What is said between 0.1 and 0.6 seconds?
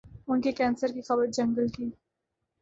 ان کے